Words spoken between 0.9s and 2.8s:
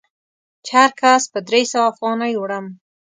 کس په درې سوه افغانۍ وړم.